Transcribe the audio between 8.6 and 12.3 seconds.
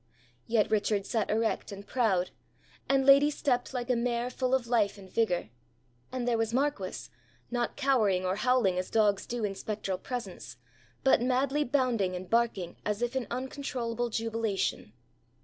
as dogs do in spectral presence, but madly bounding and